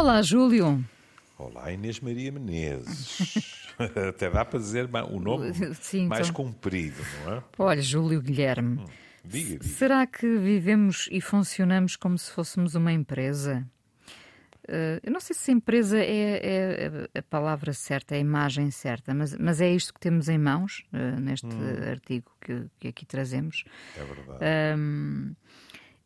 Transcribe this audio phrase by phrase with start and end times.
[0.00, 0.82] Olá, Júlio.
[1.36, 3.68] Olá, Inês Maria Menezes.
[4.08, 6.42] Até dá para dizer o nome Sim, mais então...
[6.42, 7.42] comprido, não é?
[7.58, 8.78] Olha, Júlio Guilherme.
[8.78, 8.86] Hum,
[9.22, 9.62] diga, diga.
[9.62, 13.62] Será que vivemos e funcionamos como se fôssemos uma empresa?
[14.66, 16.40] Uh, eu não sei se empresa é,
[17.14, 20.38] é, a palavra certa, é a imagem certa, mas, mas é isto que temos em
[20.38, 21.90] mãos uh, neste hum.
[21.90, 23.64] artigo que, que, aqui trazemos.
[23.94, 24.78] É verdade.
[24.78, 25.34] Um,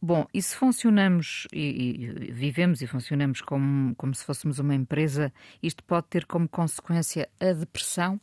[0.04, 5.32] Bom, e se funcionamos e, e, vivemos e funcionamos como, como se fôssemos uma empresa,
[5.62, 8.20] isto pode ter como consequência a depressão?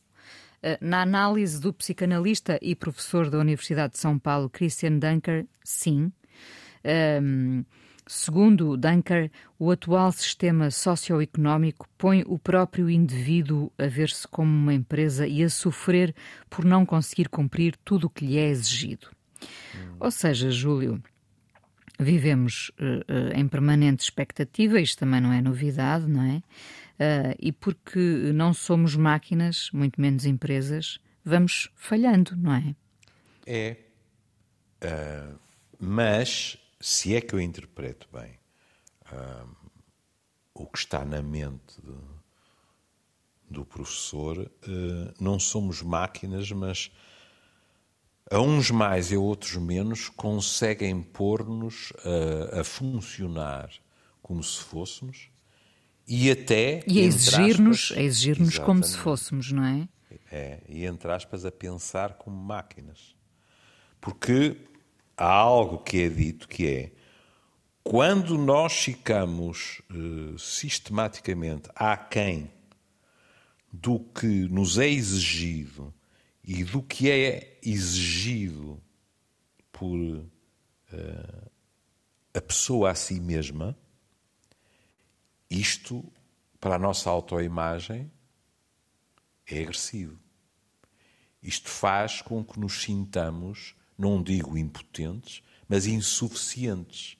[0.62, 6.12] Eh, na análise do psicanalista e professor da Universidade de São Paulo, Christian Dunker, sim.
[7.20, 7.66] Um,
[8.06, 15.26] segundo Dunker, o atual sistema socioeconómico põe o próprio indivíduo a ver-se como uma empresa
[15.26, 16.14] e a sofrer
[16.48, 19.08] por não conseguir cumprir tudo o que lhe é exigido.
[19.76, 19.96] Hum.
[20.00, 21.02] Ou seja, Júlio,
[22.04, 26.38] vivemos uh, em permanente expectativa, isto também não é novidade, não é?
[26.38, 28.00] Uh, e porque
[28.34, 32.76] não somos máquinas, muito menos empresas, vamos falhando, não é?
[33.46, 33.78] É.
[34.84, 35.40] Uh,
[35.80, 38.40] mas, se é que eu interpreto bem
[40.54, 41.98] o que está na mente de,
[43.50, 44.50] do professor,
[45.20, 46.90] não somos máquinas, mas
[48.32, 51.92] a uns mais e a outros menos, conseguem pôr-nos
[52.54, 53.70] a, a, funcionar
[54.22, 55.30] como se fôssemos
[56.08, 56.82] e até.
[56.88, 59.88] E a exigir-nos exigir como se fôssemos, não é?
[60.32, 63.16] É, e entre aspas, a pensar como máquinas.
[64.00, 64.56] Porque
[65.18, 66.92] há algo que é dito que é
[67.84, 72.50] quando nós ficamos uh, sistematicamente aquém
[73.72, 75.94] do que nos é exigido
[76.44, 78.82] e do que é exigido
[79.72, 81.52] por uh,
[82.34, 83.78] a pessoa a si mesma,
[85.50, 86.04] isto,
[86.60, 88.12] para a nossa autoimagem,
[89.46, 90.18] é agressivo.
[91.44, 97.18] Isto faz com que nos sintamos, não digo impotentes, mas insuficientes.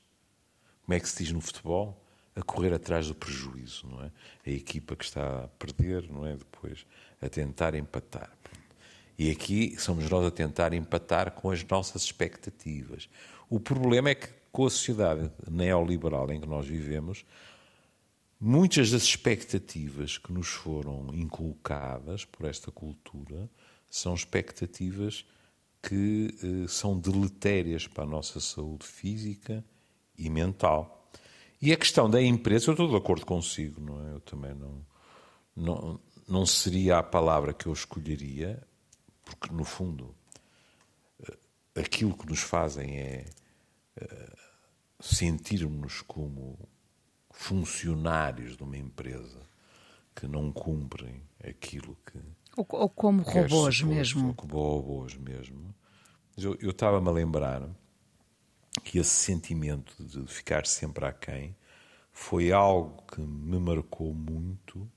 [0.84, 2.02] Como é que se diz no futebol?
[2.36, 4.12] A correr atrás do prejuízo, não é?
[4.46, 6.38] A equipa que está a perder, não é?
[6.38, 6.86] Depois
[7.22, 8.32] a tentar empatar.
[9.22, 13.08] E aqui somos nós a tentar empatar com as nossas expectativas.
[13.48, 17.24] O problema é que, com a sociedade neoliberal em que nós vivemos,
[18.40, 23.48] muitas das expectativas que nos foram inculcadas por esta cultura
[23.92, 25.24] são expectativas
[25.84, 29.64] que eh, são deletérias para a nossa saúde física
[30.18, 31.12] e mental.
[31.62, 34.14] E a questão da empresa, eu estou de acordo consigo, não é?
[34.16, 34.84] Eu também não,
[35.56, 38.68] não, não seria a palavra que eu escolheria,
[39.36, 40.16] porque no fundo
[41.28, 41.38] eh,
[41.76, 43.26] aquilo que nos fazem é
[43.98, 44.36] eh,
[45.00, 46.58] sentirmos como
[47.32, 49.40] funcionários de uma empresa
[50.16, 52.20] que não cumprem aquilo que.
[52.56, 54.28] Ou, ou como robôs mesmo.
[54.28, 55.74] Ou como robôs mesmo.
[56.38, 57.70] Eu, eu estava-me a lembrar
[58.84, 61.56] que esse sentimento de ficar sempre aquém
[62.12, 64.90] foi algo que me marcou muito,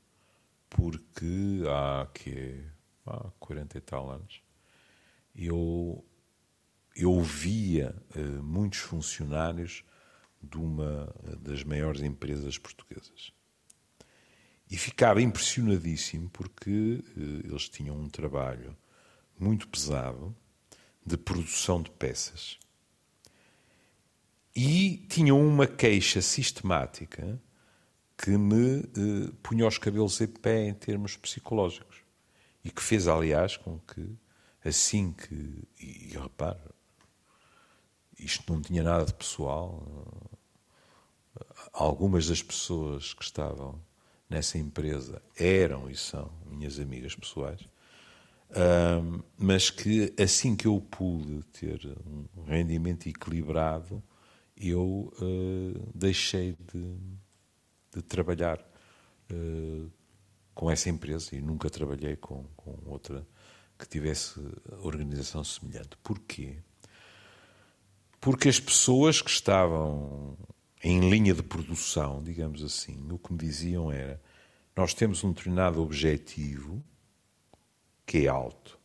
[0.69, 2.65] porque há que
[3.07, 4.43] há 40 e tal anos,
[5.35, 6.05] eu,
[6.97, 9.85] eu via uh, muitos funcionários
[10.43, 13.33] de uma das maiores empresas portuguesas.
[14.71, 18.77] E ficava impressionadíssimo porque uh, eles tinham um trabalho
[19.39, 20.35] muito pesado
[21.05, 22.59] de produção de peças.
[24.57, 27.41] E tinham uma queixa sistemática
[28.17, 31.94] que me uh, punha os cabelos em pé em termos psicológicos
[32.65, 34.17] e que fez, aliás, com que
[34.65, 35.69] assim que.
[35.81, 36.59] E, e repare,
[38.19, 39.87] isto não tinha nada de pessoal.
[41.73, 43.81] Algumas das pessoas que estavam
[44.31, 47.61] nessa empresa eram e são minhas amigas pessoais,
[49.37, 54.03] mas que assim que eu pude ter um rendimento equilibrado,
[54.57, 56.97] eu uh, deixei de,
[57.93, 58.61] de trabalhar
[59.33, 59.91] uh,
[60.55, 63.27] com essa empresa e nunca trabalhei com, com outra
[63.79, 64.41] que tivesse
[64.83, 65.97] organização semelhante.
[66.03, 66.59] Porquê?
[68.21, 70.39] Porque as pessoas que estavam
[70.83, 74.21] em linha de produção, digamos assim, o que me diziam era:
[74.77, 76.83] nós temos um determinado objetivo
[78.07, 78.79] que é alto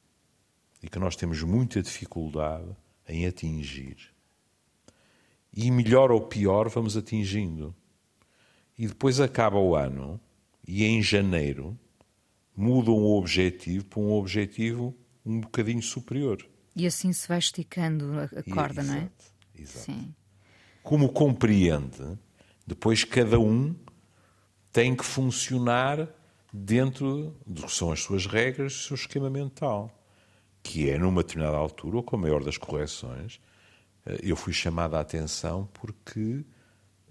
[0.82, 2.76] e que nós temos muita dificuldade
[3.08, 3.98] em atingir.
[5.54, 7.76] E melhor ou pior vamos atingindo.
[8.78, 10.20] E depois acaba o ano
[10.72, 11.76] e em janeiro
[12.56, 14.96] mudam o objetivo para um objetivo
[15.26, 16.48] um bocadinho superior.
[16.76, 19.10] E assim se vai esticando a corda, e, não é?
[19.58, 19.86] Exato.
[19.86, 20.14] Sim.
[20.84, 22.16] Como compreende,
[22.68, 23.76] depois cada um
[24.72, 26.08] tem que funcionar
[26.54, 29.92] dentro do que são as suas regras, o seu esquema mental,
[30.62, 33.42] que é, numa determinada altura, ou com a maior das correções,
[34.06, 36.46] eh, eu fui chamado a atenção porque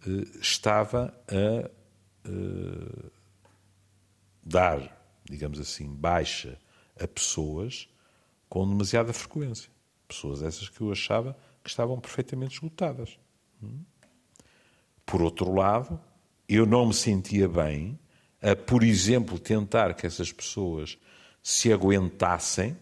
[0.06, 1.70] eh, estava a
[2.24, 3.10] eh,
[4.48, 6.58] dar, digamos assim, baixa
[6.98, 7.88] a pessoas
[8.48, 9.70] com demasiada frequência.
[10.08, 13.18] Pessoas essas que eu achava que estavam perfeitamente esgotadas.
[13.62, 13.82] Hum?
[15.04, 16.00] Por outro lado,
[16.48, 17.98] eu não me sentia bem
[18.40, 20.98] a, por exemplo, tentar que essas pessoas
[21.42, 22.76] se aguentassem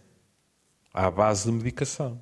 [0.94, 2.20] à base de medicação.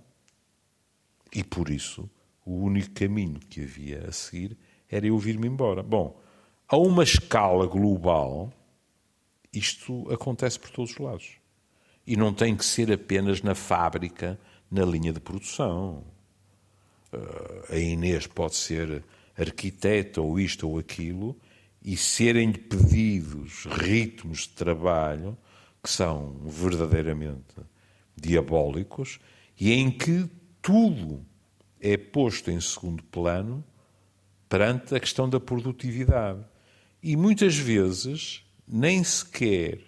[1.33, 2.09] E por isso,
[2.45, 4.57] o único caminho que havia a seguir
[4.89, 5.83] era eu vir-me embora.
[5.83, 6.21] Bom,
[6.69, 8.53] a uma escala global,
[9.55, 11.33] isto acontece por todos os lados.
[12.07, 14.39] E não tem que ser apenas na fábrica,
[14.71, 16.05] na linha de produção.
[17.13, 19.03] Eh, a Inês pode ser
[19.37, 21.37] arquiteta ou isto ou aquilo
[21.83, 25.37] e serem-lhe pedidos ritmos de trabalho
[25.83, 27.57] que são verdadeiramente
[28.17, 29.19] diabólicos
[29.59, 30.29] e em que
[30.63, 31.25] tudo
[31.81, 33.63] é posto em segundo plano
[34.49, 36.43] perante a questão da produtividade.
[37.03, 39.81] E muitas vezes nem sequer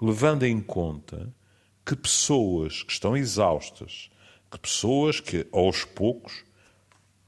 [0.00, 1.32] levando em conta
[1.84, 4.10] que pessoas que estão exaustas,
[4.50, 6.44] que pessoas que aos poucos,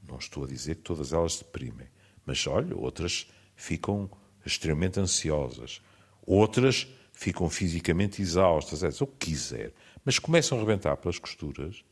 [0.07, 1.87] não estou a dizer que todas elas deprimem,
[2.25, 4.09] mas olha, outras ficam
[4.45, 5.81] extremamente ansiosas,
[6.25, 11.83] outras ficam fisicamente exaustas, é o que quiser, mas começam a rebentar pelas costuras,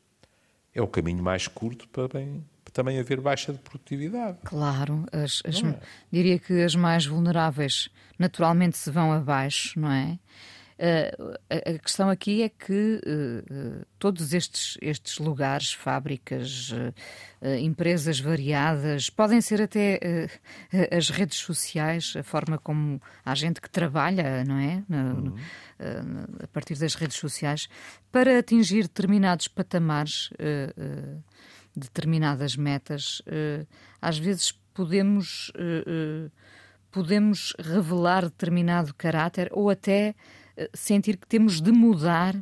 [0.74, 4.38] é o caminho mais curto para, bem, também haver baixa de produtividade.
[4.44, 5.80] Claro, as, as, é?
[6.12, 10.20] diria que as mais vulneráveis naturalmente se vão abaixo, não é?
[10.74, 19.10] Uh, a questão aqui é que uh, todos estes, estes lugares, fábricas, uh, empresas variadas,
[19.10, 20.00] podem ser até
[20.92, 24.84] as redes sociais, a forma como há gente que trabalha, não é?
[24.90, 25.36] Uhum.
[26.42, 27.68] a partir das redes sociais,
[28.12, 30.30] para atingir determinados patamares,
[31.76, 33.22] determinadas metas,
[34.02, 35.52] às vezes podemos,
[36.92, 40.16] podemos revelar determinado caráter ou até
[40.74, 42.36] sentir que temos de mudar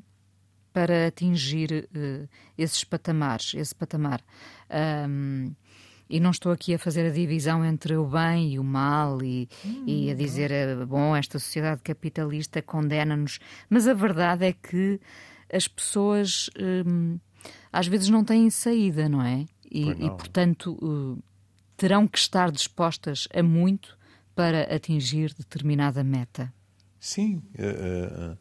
[0.73, 1.89] para atingir
[2.57, 4.21] esses patamares, esse patamar.
[5.07, 5.53] Um,
[6.11, 9.47] e não estou aqui a fazer a divisão entre o bem e o mal e,
[9.65, 13.39] hum, e a dizer, eh, bom, esta sociedade capitalista condena-nos.
[13.69, 14.99] Mas a verdade é que
[15.51, 17.17] as pessoas um,
[17.71, 19.45] às vezes não têm saída, não é?
[19.69, 20.07] E, não.
[20.07, 21.21] e portanto, uh,
[21.77, 23.97] terão que estar dispostas a muito
[24.35, 26.53] para atingir determinada meta.
[26.99, 28.37] Sim, uh, uh,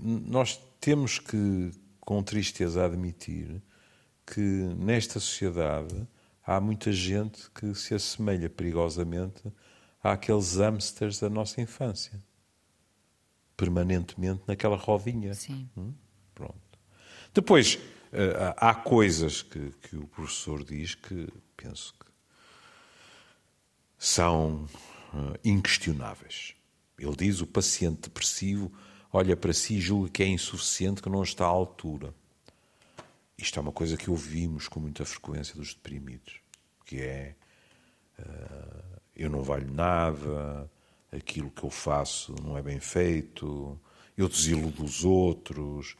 [0.00, 1.70] nós temos que,
[2.00, 3.62] com tristeza, admitir
[4.26, 6.06] que nesta sociedade
[6.44, 9.42] há muita gente que se assemelha perigosamente
[10.02, 12.20] àqueles hamsters da nossa infância.
[13.56, 15.34] Permanentemente naquela rodinha.
[15.34, 15.68] Sim.
[15.76, 15.92] Hum?
[16.34, 16.54] Pronto.
[17.32, 17.78] Depois,
[18.56, 22.06] há coisas que, que o professor diz que penso que
[23.98, 24.68] são
[25.44, 26.54] inquestionáveis.
[26.98, 28.72] Ele diz: o paciente depressivo
[29.12, 32.14] olha para si e julga que é insuficiente, que não está à altura.
[33.38, 36.40] Isto é uma coisa que ouvimos com muita frequência dos deprimidos,
[36.84, 37.34] que é
[38.18, 40.70] uh, eu não valho nada,
[41.12, 43.78] aquilo que eu faço não é bem feito,
[44.16, 45.96] eu desiludo os outros,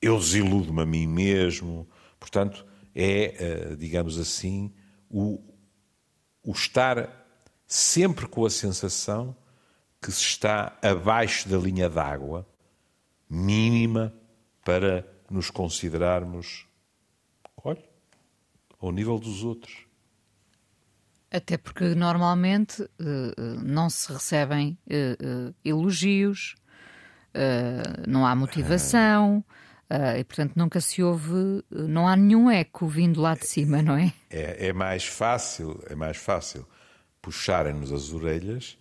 [0.00, 1.88] eu desiludo-me a mim mesmo.
[2.18, 4.72] Portanto, é, uh, digamos assim,
[5.08, 5.42] o,
[6.42, 7.26] o estar
[7.66, 9.36] sempre com a sensação
[10.00, 12.46] que se está abaixo da linha d'água
[13.28, 14.12] mínima
[14.64, 16.66] para nos considerarmos,
[17.62, 17.84] olha,
[18.78, 19.86] ao nível dos outros.
[21.30, 24.76] Até porque normalmente uh, não se recebem
[25.64, 26.56] elogios,
[28.08, 29.44] não há motivação.
[30.18, 34.12] E portanto nunca se ouve, não há nenhum eco vindo lá de cima, não é?
[34.30, 36.66] É, é mais fácil, é mais fácil
[37.20, 38.78] puxarem-nos as orelhas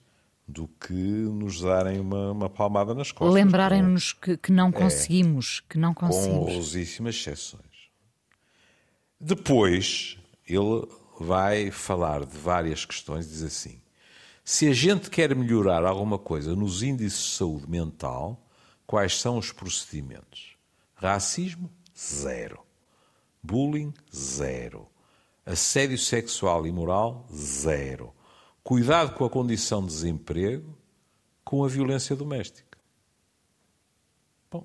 [0.48, 3.34] do que nos darem uma, uma palmada nas costas.
[3.34, 4.72] Lembrarem-nos que, que, não é.
[4.72, 6.46] conseguimos, é, que não conseguimos.
[6.46, 7.64] Com honrosíssimas exceções.
[9.20, 10.88] Depois, ele
[11.20, 13.82] vai falar de várias questões, diz assim:
[14.44, 18.42] se a gente quer melhorar alguma coisa nos índices de saúde mental,
[18.88, 20.56] quais são os procedimentos?
[21.00, 21.70] Racismo?
[21.98, 22.64] Zero.
[23.42, 23.94] Bullying?
[24.14, 24.88] Zero.
[25.46, 27.28] Assédio sexual e moral?
[27.34, 28.14] Zero
[28.70, 30.78] cuidado com a condição de desemprego,
[31.44, 32.78] com a violência doméstica.
[34.52, 34.64] Bom.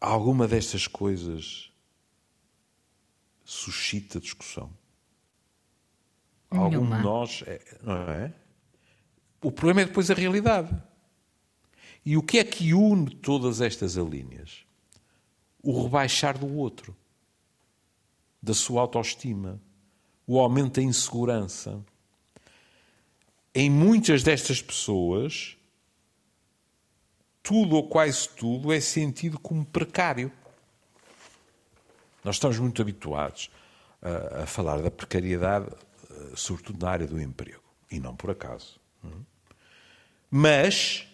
[0.00, 1.70] Alguma destas coisas
[3.44, 4.72] suscita discussão?
[6.50, 8.34] Algum de nós, é, não é?
[9.42, 10.74] O problema é depois a realidade.
[12.04, 14.64] E o que é que une todas estas alíneas?
[15.62, 16.96] O rebaixar do outro,
[18.42, 19.60] da sua autoestima,
[20.26, 21.84] o aumento da insegurança.
[23.54, 25.56] Em muitas destas pessoas,
[27.42, 30.32] tudo ou quase tudo é sentido como precário.
[32.24, 33.50] Nós estamos muito habituados
[34.00, 35.66] a, a falar da precariedade,
[36.10, 38.78] eh, sobretudo na área do emprego, e não por acaso.
[39.04, 39.24] Hum?
[40.30, 41.09] Mas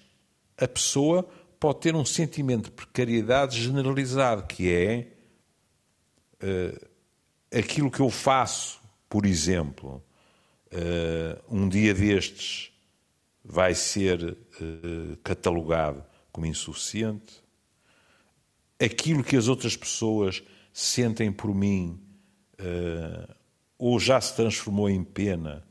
[0.59, 5.13] a pessoa pode ter um sentimento de precariedade generalizado, que é
[6.43, 6.89] uh,
[7.57, 10.03] aquilo que eu faço, por exemplo,
[10.73, 12.73] uh, um dia destes
[13.45, 17.43] vai ser uh, catalogado como insuficiente,
[18.79, 22.03] aquilo que as outras pessoas sentem por mim
[23.79, 25.63] ou já se transformou em pena,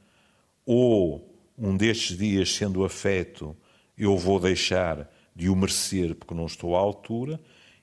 [0.66, 3.56] ou um destes dias, sendo afeto,
[3.98, 7.40] eu vou deixar de o merecer porque não estou à altura,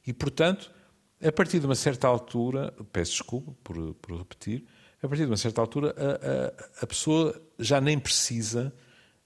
[0.06, 0.70] e, portanto,
[1.22, 4.64] a partir de uma certa altura, peço desculpa por, por repetir,
[5.02, 8.72] a partir de uma certa altura, a, a, a, pessoa já nem precisa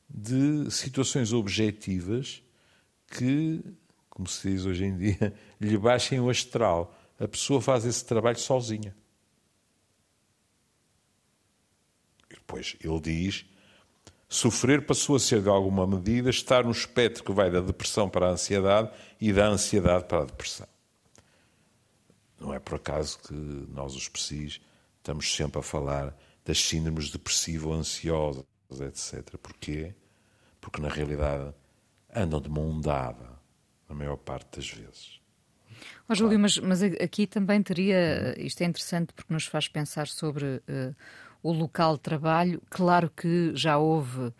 [0.09, 2.43] de situações objetivas
[3.09, 3.63] que,
[4.09, 6.95] como se diz hoje em dia, lhe baixem o astral.
[7.19, 8.97] A pessoa faz esse trabalho sozinha.
[12.31, 13.47] E depois ele diz
[14.29, 18.27] Sofrer passou a ser, de alguma medida, estar no espectro que vai da depressão para
[18.27, 18.91] a ansiedade
[19.21, 20.67] e da ansiedade para a depressão.
[22.39, 24.61] Não é por acaso que nós, os psis,
[24.99, 28.45] estamos sempre a falar das síndromes depressivo-ansiosas,
[28.81, 29.37] etc.
[29.39, 29.95] Porquê?
[30.61, 31.55] Porque, na realidade,
[32.15, 33.39] andam de mão dada,
[33.89, 35.21] na maior parte das vezes.
[36.09, 38.35] Oh, Júlio, mas, mas aqui também teria.
[38.39, 40.63] Isto é interessante porque nos faz pensar sobre.
[40.69, 40.95] Uh,
[41.47, 42.63] o local de trabalho.
[42.69, 44.33] Claro que já houve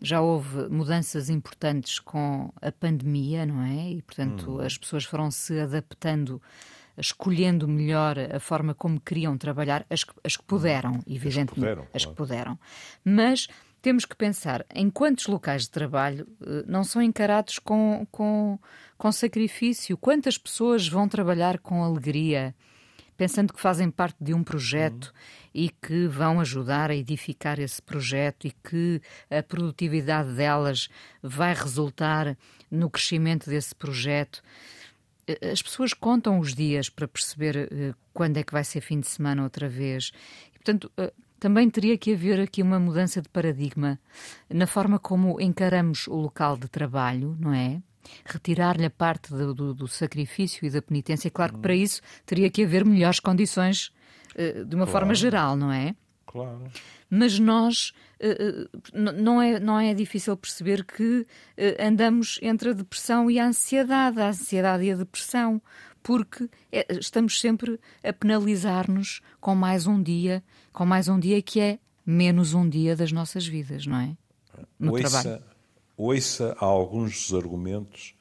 [0.00, 3.92] já houve mudanças importantes com a pandemia, não é?
[3.92, 4.60] E, portanto, hum.
[4.60, 6.40] as pessoas foram se adaptando,
[6.98, 11.48] escolhendo melhor a forma como queriam trabalhar, as que, as que puderam, evidentemente.
[11.48, 11.88] As que puderam.
[11.94, 12.58] As que puderam.
[13.02, 13.48] Mas
[13.80, 18.58] temos que pensar em quantos locais de trabalho eh, não são encarados com, com,
[18.98, 22.54] com sacrifício, quantas pessoas vão trabalhar com alegria
[23.16, 25.12] pensando que fazem parte de um projeto uhum.
[25.54, 30.88] e que vão ajudar a edificar esse projeto e que a produtividade delas
[31.22, 32.36] vai resultar
[32.70, 34.42] no crescimento desse projeto.
[35.26, 39.00] Eh, as pessoas contam os dias para perceber eh, quando é que vai ser fim
[39.00, 40.12] de semana outra vez.
[40.54, 43.98] E, portanto, eh, também teria que haver aqui uma mudança de paradigma
[44.48, 47.82] na forma como encaramos o local de trabalho, não é?
[48.24, 51.30] Retirar-lhe a parte do, do, do, sacrifício e da penitência.
[51.30, 51.80] Claro que para uhum.
[51.80, 53.92] isso teria que haver melhores condições
[54.34, 54.90] uh, de uma claro.
[54.90, 55.94] forma geral, não é?
[56.26, 56.64] Claro.
[57.08, 61.26] Mas nós uh, não, é, não é difícil perceber que
[61.78, 65.62] andamos entre a depressão e a ansiedade, a ansiedade e a depressão,
[66.02, 66.48] porque
[66.88, 72.54] estamos sempre a penalizar-nos com mais um dia, com mais um dia que é menos
[72.54, 74.16] um dia das nossas vidas, não é?
[74.78, 75.55] No ouça, trabalho
[75.96, 78.14] ouça alguns dos argumentos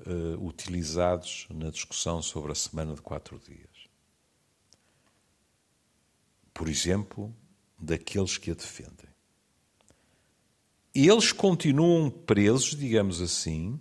[0.00, 3.88] uh, utilizados na discussão sobre a semana de quatro dias.
[6.52, 7.34] Por exemplo,
[7.78, 9.06] daqueles que a defendem.
[10.94, 13.78] Eles continuam presos, digamos assim,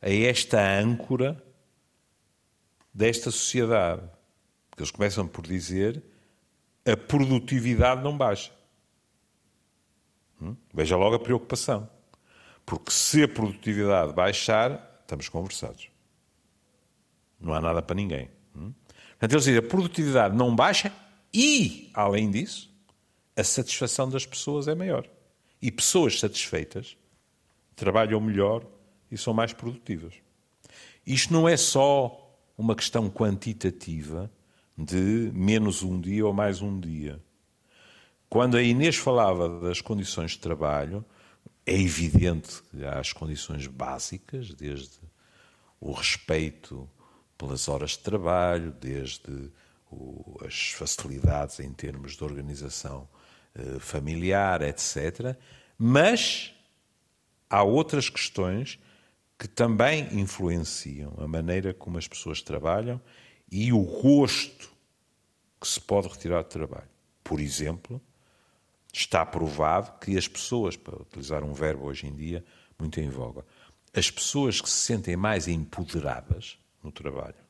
[0.00, 1.42] a esta âncora
[2.92, 4.02] desta sociedade.
[4.68, 6.02] Porque eles começam por dizer
[6.84, 8.52] a produtividade não baixa.
[10.40, 10.56] Hum?
[10.74, 11.88] Veja logo a preocupação.
[12.64, 15.88] Porque se a produtividade baixar, estamos conversados.
[17.40, 18.30] Não há nada para ninguém.
[18.56, 18.72] Hum?
[19.10, 20.92] Portanto, eles dizem, a produtividade não baixa
[21.32, 22.72] e, além disso,
[23.36, 25.08] a satisfação das pessoas é maior.
[25.60, 26.96] E pessoas satisfeitas
[27.74, 28.64] trabalham melhor
[29.10, 30.14] e são mais produtivas.
[31.06, 32.18] Isto não é só
[32.56, 34.30] uma questão quantitativa
[34.76, 37.20] de menos um dia ou mais um dia.
[38.28, 41.04] Quando a Inês falava das condições de trabalho,
[41.64, 44.98] é evidente que há as condições básicas, desde
[45.80, 46.88] o respeito
[47.38, 49.50] pelas horas de trabalho, desde
[49.90, 53.08] o, as facilidades em termos de organização
[53.54, 55.36] eh, familiar, etc.
[55.76, 56.54] Mas
[57.50, 58.78] há outras questões
[59.38, 63.00] que também influenciam a maneira como as pessoas trabalham
[63.50, 64.70] e o gosto
[65.60, 66.88] que se pode retirar do trabalho.
[67.22, 68.00] Por exemplo,
[68.92, 72.44] Está provado que as pessoas, para utilizar um verbo hoje em dia
[72.78, 73.44] muito em voga,
[73.94, 77.42] as pessoas que se sentem mais empoderadas no trabalho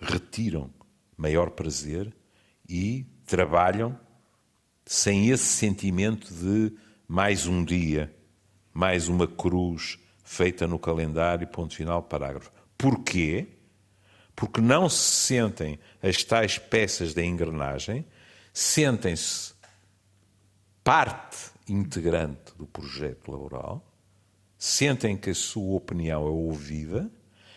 [0.00, 0.70] retiram
[1.16, 2.14] maior prazer
[2.68, 3.98] e trabalham
[4.86, 6.74] sem esse sentimento de
[7.06, 8.14] mais um dia,
[8.72, 12.50] mais uma cruz feita no calendário, ponto final, parágrafo.
[12.78, 13.48] Porquê?
[14.34, 18.06] Porque não se sentem as tais peças da engrenagem,
[18.54, 19.52] sentem-se
[20.82, 23.84] parte integrante do projeto laboral,
[24.58, 27.10] sentem que a sua opinião é ouvida,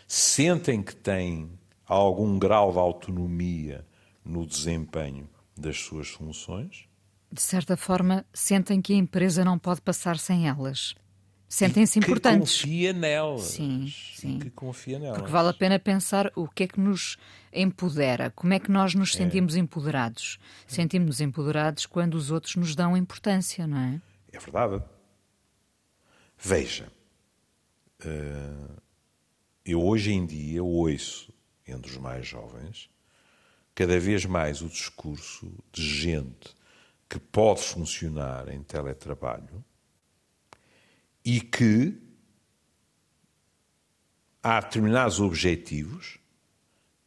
[0.07, 1.51] sentem que têm
[1.85, 3.85] algum grau de autonomia
[4.23, 6.87] no desempenho das suas funções.
[7.31, 10.95] De certa forma, sentem que a empresa não pode passar sem elas.
[11.53, 12.57] Sentem-se importantes.
[12.57, 13.43] Que confia nelas.
[13.43, 14.39] Sim, sim.
[14.39, 15.19] Que confia nelas.
[15.19, 17.15] Porque vale a pena pensar o que é que nos
[17.53, 19.17] empodera, como é que nós nos é.
[19.17, 19.59] sentimos é.
[19.59, 20.39] empoderados.
[20.65, 24.01] Sentimos-nos empoderados quando os outros nos dão importância, não é?
[24.31, 24.83] É verdade.
[26.39, 26.91] Veja,
[28.03, 28.79] eh,
[29.63, 31.31] eu hoje em dia ouço
[31.67, 32.89] entre os mais jovens
[33.75, 36.55] cada vez mais o discurso de gente
[37.07, 39.63] que pode funcionar em teletrabalho
[41.23, 41.97] e que
[44.41, 46.17] há determinados objetivos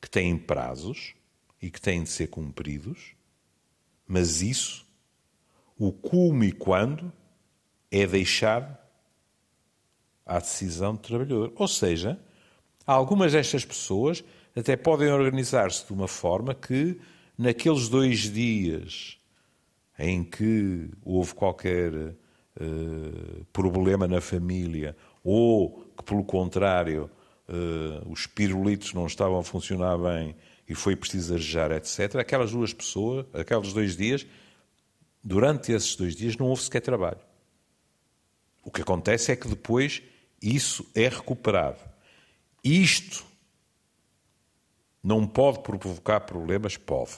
[0.00, 1.14] que têm prazos
[1.60, 3.14] e que têm de ser cumpridos,
[4.06, 4.86] mas isso,
[5.78, 7.12] o como e quando,
[7.90, 8.82] é deixar
[10.24, 11.52] à decisão do trabalhador.
[11.56, 12.18] Ou seja,
[12.86, 16.98] algumas destas pessoas até podem organizar-se de uma forma que,
[17.36, 19.18] naqueles dois dias
[19.98, 22.16] em que houve qualquer
[22.60, 27.10] uh, problema na família, ou que, pelo contrário,
[27.48, 30.36] uh, os pirulitos não estavam a funcionar bem
[30.68, 34.26] e foi preciso arejar, etc., aquelas duas pessoas, aqueles dois dias,
[35.22, 37.20] durante esses dois dias não houve sequer trabalho.
[38.62, 40.02] O que acontece é que depois
[40.42, 41.78] isso é recuperado.
[42.64, 43.24] Isto
[45.02, 46.76] não pode provocar problemas?
[46.76, 47.12] Pode.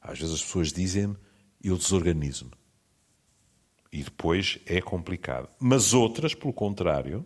[0.00, 1.16] Às vezes as pessoas dizem-me,
[1.62, 2.52] eu desorganizo-me.
[3.94, 5.48] E depois é complicado.
[5.56, 7.24] Mas outras, pelo contrário,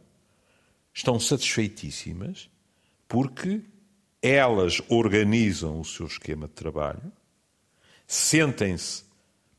[0.93, 2.51] estão satisfeitíssimas
[3.09, 3.63] porque
[4.21, 7.11] elas organizam o seu esquema de trabalho,
[8.07, 9.05] sentem-se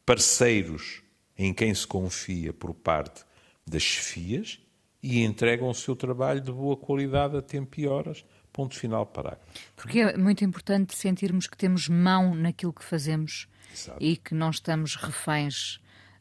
[0.05, 1.01] parceiros
[1.35, 3.25] em quem se confia por parte
[3.65, 4.59] das chefias
[5.01, 8.23] e entregam o seu trabalho de boa qualidade a tempo e horas.
[8.53, 9.47] Ponto final, parágrafo.
[9.75, 13.97] Porque é muito importante sentirmos que temos mão naquilo que fazemos Exato.
[13.99, 15.79] e que não estamos reféns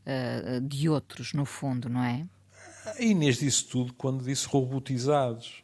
[0.09, 2.27] uh, de outros, no fundo, não é?
[2.87, 5.63] A Inês disse tudo quando disse robotizados.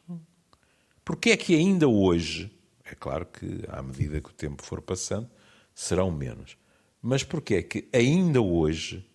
[1.05, 2.51] Porque é que ainda hoje,
[2.85, 5.29] é claro que à medida que o tempo for passando,
[5.75, 6.57] serão menos,
[7.01, 9.07] mas porque é que ainda hoje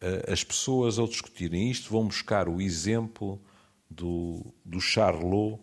[0.00, 3.40] eh, as pessoas, ao discutirem isto, vão buscar o exemplo
[3.88, 5.60] do, do Charlot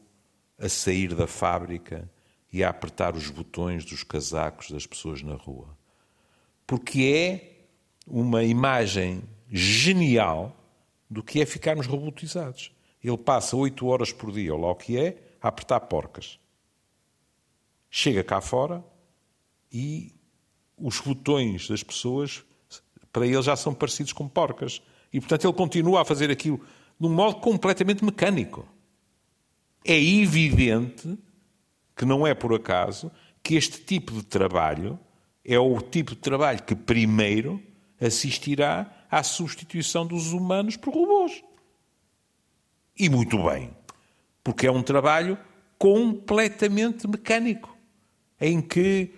[0.57, 2.09] a sair da fábrica
[2.51, 5.77] e a apertar os botões dos casacos das pessoas na rua.
[6.65, 7.52] Porque é
[8.05, 10.55] uma imagem genial
[11.09, 12.71] do que é ficarmos robotizados.
[13.03, 16.39] Ele passa oito horas por dia, ou lá o que é, a apertar porcas.
[17.89, 18.83] Chega cá fora
[19.71, 20.13] e
[20.77, 22.43] os botões das pessoas
[23.11, 24.81] para ele já são parecidos com porcas.
[25.13, 26.59] E, portanto, ele continua a fazer aquilo
[26.99, 28.67] de um modo completamente mecânico.
[29.85, 31.17] É evidente
[31.95, 33.11] que não é por acaso
[33.43, 34.99] que este tipo de trabalho
[35.45, 37.61] é o tipo de trabalho que primeiro
[38.03, 41.43] assistirá à substituição dos humanos por robôs.
[42.97, 43.75] E muito bem,
[44.43, 45.37] porque é um trabalho
[45.77, 47.75] completamente mecânico,
[48.39, 49.13] em que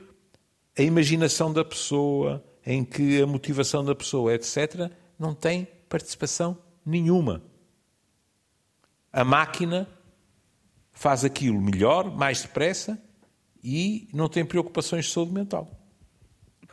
[0.77, 7.41] a imaginação da pessoa, em que a motivação da pessoa, etc., não tem participação nenhuma.
[9.11, 9.87] A máquina
[10.91, 13.01] faz aquilo melhor, mais depressa
[13.63, 15.69] e não tem preocupações de saúde mental.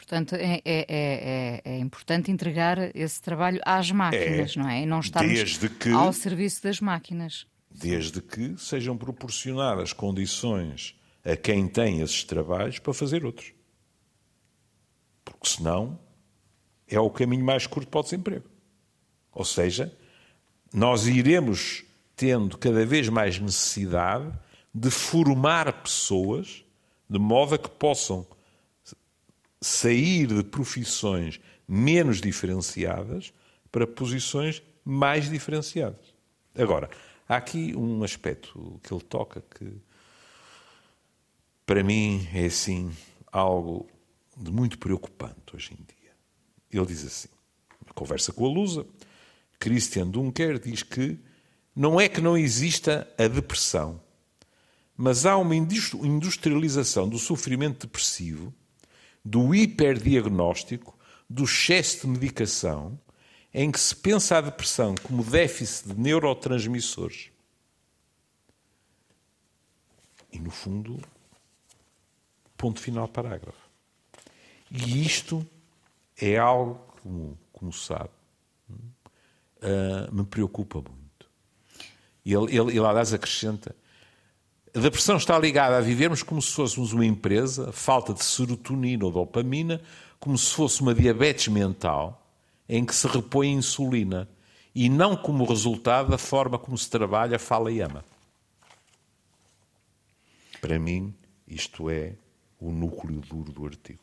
[0.03, 4.83] Portanto, é, é, é, é, importante entregar esse trabalho às máquinas, não é?
[4.83, 7.47] E não estarmos que, ao serviço das máquinas.
[7.71, 13.53] Desde que sejam proporcionadas condições a quem tem esses trabalhos para fazer outros
[15.43, 15.99] porque senão
[16.87, 18.49] é o caminho mais curto para o desemprego.
[19.33, 19.97] Ou seja,
[20.73, 21.85] nós iremos
[22.15, 24.33] tendo cada vez mais necessidade
[24.75, 26.65] de formar pessoas
[27.09, 28.27] de modo a que possam
[29.63, 33.33] sair de profissões menos diferenciadas
[33.71, 36.13] para posições mais diferenciadas.
[36.55, 36.91] Agora,
[37.29, 39.73] há aqui um aspecto que ele toca que,
[41.65, 42.91] para mim, é assim
[43.31, 43.89] algo
[44.37, 46.13] de muito preocupante hoje em dia.
[46.71, 47.29] Ele diz assim,
[47.87, 48.85] na conversa com a Lusa,
[49.59, 51.19] Christian Dunker diz que
[51.75, 54.01] não é que não exista a depressão,
[54.97, 58.53] mas há uma industrialização do sofrimento depressivo,
[59.25, 62.99] do hiperdiagnóstico, do excesso de medicação
[63.55, 67.31] em que se pensa a depressão como déficit de neurotransmissores.
[70.33, 70.99] E, no fundo,
[72.57, 73.71] ponto final parágrafo.
[74.71, 75.47] E isto
[76.17, 78.11] é algo, como, como sabe,
[78.71, 81.31] uh, me preocupa muito.
[82.25, 83.77] Ele, ele, ele, aliás, acrescenta:
[84.75, 89.11] a depressão está ligada a vivermos como se fôssemos uma empresa, falta de serotonina ou
[89.11, 89.81] dopamina,
[90.19, 92.27] como se fosse uma diabetes mental
[92.69, 94.29] em que se repõe insulina
[94.75, 98.03] e não como resultado da forma como se trabalha, fala e ama.
[100.61, 101.15] Para mim,
[101.47, 102.15] isto é
[102.59, 104.01] o núcleo duro do artigo.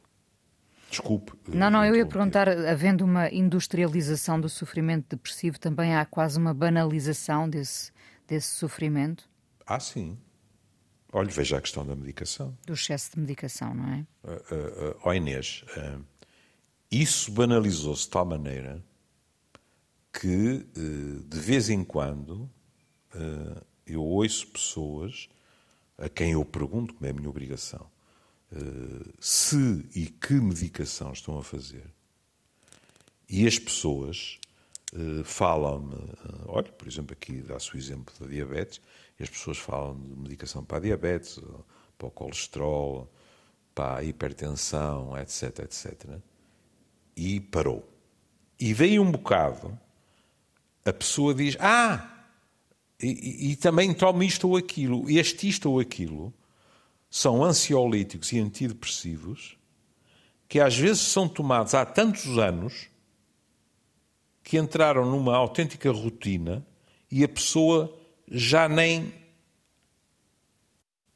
[0.92, 1.34] Desculpe.
[1.48, 6.54] Não, não, eu ia perguntar, havendo uma industrialização do sofrimento depressivo, também há quase uma
[6.54, 7.92] banalização desse,
[8.28, 9.30] desse sofrimento?
[9.66, 10.18] Ah, sim.
[11.12, 12.56] Olhe, veja a questão da medicação.
[12.66, 14.06] Do excesso de medicação, não é?
[14.24, 16.06] Uh, uh, uh, Inês, uh,
[16.92, 18.84] isso banalizou-se de tal maneira
[20.14, 22.50] que, uh, de vez em quando,
[23.88, 25.28] eu ouço pessoas
[25.98, 27.90] a quem eu pergunto, como é a minha obrigação,
[29.20, 31.86] se e que medicação estão a fazer.
[33.28, 34.40] E as pessoas
[35.26, 35.96] falam-me,
[36.46, 38.80] olha, por exemplo, aqui dá-se o exemplo da diabetes,
[39.20, 41.40] e as pessoas falam de medicação para a diabetes,
[41.98, 43.12] para o colesterol,
[43.76, 46.20] para a hipertensão, etc, etc.
[47.16, 47.88] E parou.
[48.60, 49.78] E veio um bocado,
[50.86, 52.26] a pessoa diz, ah,
[53.02, 56.34] e, e, também tomo isto ou aquilo, este isto ou aquilo,
[57.10, 59.58] são ansiolíticos e antidepressivos
[60.48, 62.88] que às vezes são tomados há tantos anos
[64.44, 66.66] que entraram numa autêntica rotina
[67.12, 67.99] e a pessoa
[68.30, 69.14] já nem.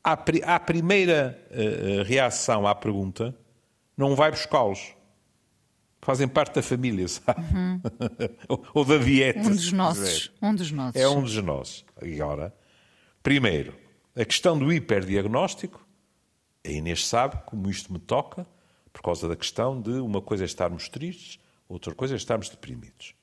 [0.04, 3.34] À, primeira uh, reação à pergunta,
[3.96, 4.94] não vai buscá-los.
[6.02, 7.40] Fazem parte da família, sabe?
[7.40, 7.82] Uhum.
[8.74, 9.40] ou, da dieta.
[9.40, 10.32] Um dos nossos.
[10.42, 11.02] Um dos nossos.
[11.02, 11.86] É um dos nossos.
[11.96, 12.54] Agora,
[13.22, 13.74] primeiro,
[14.14, 15.84] a questão do hiperdiagnóstico
[16.66, 18.48] a Inês sabe como isto me toca,
[18.92, 23.16] por causa da questão de uma coisa é estarmos tristes, outra coisa é estarmos deprimidos.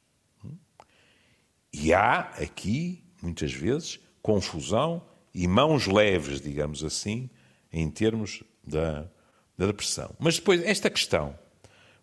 [1.73, 5.03] E há aqui, muitas vezes, confusão
[5.35, 7.31] e mãos leves, digamos assim,
[7.73, 9.09] em termos da,
[9.57, 10.15] da depressão.
[10.19, 11.39] Mas depois, esta questão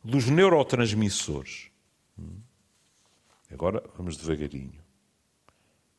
[0.03, 1.69] dos neurotransmissores.
[3.51, 4.81] Agora vamos devagarinho.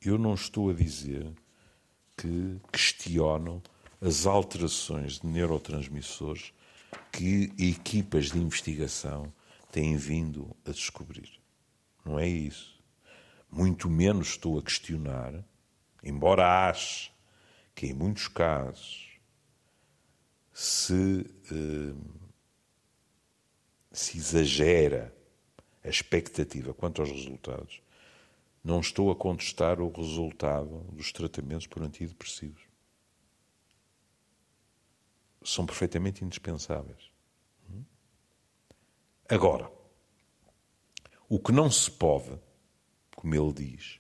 [0.01, 1.31] Eu não estou a dizer
[2.17, 3.63] que questiono
[4.01, 6.53] as alterações de neurotransmissores
[7.13, 9.33] que equipas de investigação
[9.71, 11.31] têm vindo a descobrir.
[12.05, 12.78] Não é isso.
[13.51, 15.45] Muito menos estou a questionar,
[16.03, 17.11] embora ache
[17.75, 19.19] que em muitos casos
[20.53, 21.95] se, eh,
[23.93, 25.15] se exagera
[25.85, 27.81] a expectativa quanto aos resultados,
[28.63, 32.69] não estou a contestar o resultado dos tratamentos por antidepressivos
[35.43, 37.11] são perfeitamente indispensáveis.
[39.29, 39.71] Agora,
[41.29, 42.39] o que não se pode,
[43.19, 43.99] como ele diz,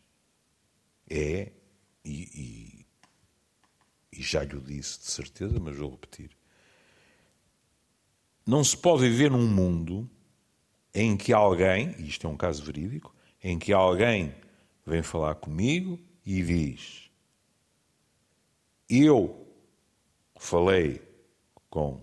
[1.10, 1.50] é,
[2.04, 2.86] e,
[4.12, 6.30] e, e já lhe o disse de certeza, mas vou repetir,
[8.46, 10.08] não se pode viver num mundo
[10.94, 14.32] em que alguém, e isto é um caso verídico, em que alguém
[14.86, 17.10] vem falar comigo e diz:
[18.88, 19.48] Eu
[20.36, 21.02] falei
[21.68, 22.00] com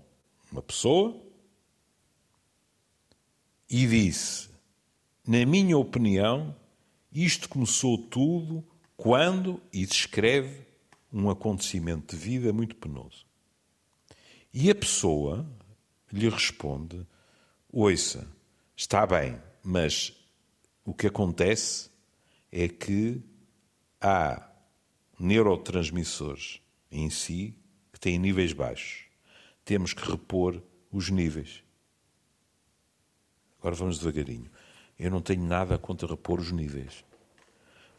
[0.52, 1.18] uma pessoa
[3.70, 4.50] e disse:
[5.26, 6.54] Na minha opinião,
[7.24, 8.66] isto começou tudo
[8.98, 10.66] quando, e descreve
[11.12, 13.26] um acontecimento de vida muito penoso.
[14.54, 15.46] E a pessoa
[16.12, 17.06] lhe responde:
[17.72, 18.28] Ouça,
[18.76, 20.14] está bem, mas
[20.84, 21.90] o que acontece
[22.52, 23.22] é que
[24.00, 24.50] há
[25.20, 27.58] neurotransmissores em si
[27.92, 29.06] que têm níveis baixos
[29.66, 31.64] temos que repor os níveis.
[33.58, 34.52] Agora vamos devagarinho.
[34.98, 37.04] Eu não tenho nada contra repor os níveis.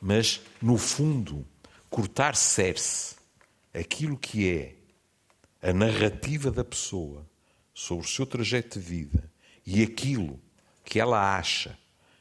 [0.01, 1.47] Mas, no fundo,
[1.91, 3.17] cortar cerce
[3.73, 7.27] aquilo que é a narrativa da pessoa
[7.75, 9.31] sobre o seu trajeto de vida
[9.67, 10.41] e aquilo
[10.85, 11.77] que ela acha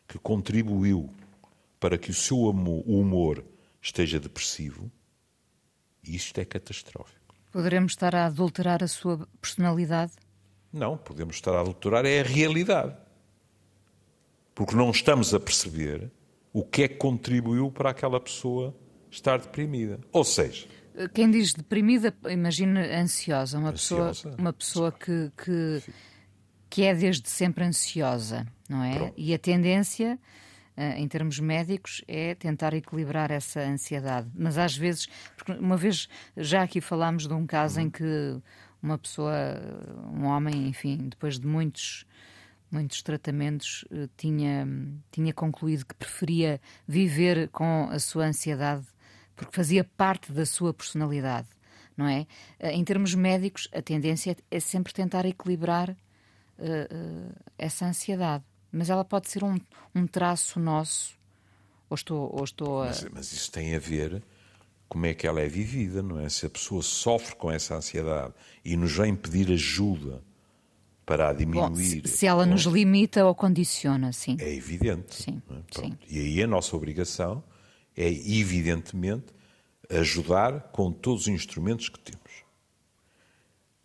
[0.08, 1.10] que contribuiu
[1.80, 3.44] para que o seu humor
[3.82, 4.92] esteja depressivo,
[6.04, 7.36] isto é catastrófico.
[7.52, 10.14] Poderemos estar a adulterar a sua personalidade?
[10.74, 12.96] Não, podemos estar a adulterar é a realidade.
[14.56, 16.10] Porque não estamos a perceber
[16.54, 18.74] o que é que contribuiu para aquela pessoa
[19.12, 20.00] estar deprimida.
[20.14, 20.66] Ou seja,
[21.14, 25.84] quem diz deprimida, imagina ansiosa, uma ansiosa, pessoa, uma pessoa que, que,
[26.70, 28.96] que é desde sempre ansiosa, não é?
[28.96, 29.14] Pronto.
[29.18, 30.18] E a tendência,
[30.78, 34.30] uh, em termos médicos, é tentar equilibrar essa ansiedade.
[34.34, 35.08] Mas às vezes,
[35.60, 37.88] uma vez já aqui falámos de um caso uhum.
[37.88, 38.42] em que
[38.82, 39.34] uma pessoa,
[40.14, 42.06] um homem, enfim, depois de muitos
[42.76, 44.68] muitos tratamentos, uh, tinha,
[45.12, 48.86] tinha concluído que preferia viver com a sua ansiedade
[49.36, 51.48] porque fazia parte da sua personalidade,
[51.96, 52.26] não é?
[52.60, 58.44] Uh, em termos médicos, a tendência é sempre tentar equilibrar uh, essa ansiedade.
[58.72, 59.58] Mas ela pode ser um,
[59.94, 61.18] um traço nosso.
[61.90, 62.88] Ou estou, ou estou a...
[62.88, 64.24] mas, mas isso tem a ver
[64.88, 66.28] como é que ela é vivida, não é?
[66.30, 68.34] Se a pessoa sofre com essa ansiedade
[68.64, 70.22] e nos vem pedir ajuda
[71.06, 71.70] para a diminuir.
[71.70, 74.38] Bom, se, se, ela nos limita ou condiciona, sim.
[74.40, 75.16] É evidente.
[75.16, 75.80] Sim, é?
[75.80, 75.98] sim.
[76.10, 77.44] E aí a nossa obrigação
[77.96, 79.28] é, evidentemente,
[79.90, 82.44] ajudar com todos os instrumentos que temos.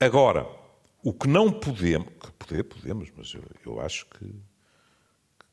[0.01, 0.47] Agora,
[1.03, 4.35] o que não podemos, que poder, podemos, mas eu, eu acho que,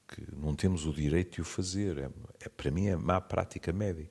[0.07, 1.97] que, não temos o direito de o fazer.
[1.97, 4.09] É, é, para mim é má prática médica,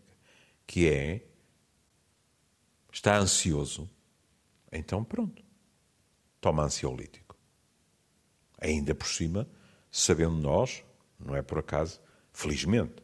[0.67, 1.27] que é
[2.93, 3.91] está ansioso,
[4.73, 5.43] então pronto,
[6.41, 7.26] toma ansiolítico.
[8.61, 9.49] Ainda por cima,
[9.91, 10.83] sabendo nós,
[11.19, 12.01] não é por acaso,
[12.33, 12.95] felizmente,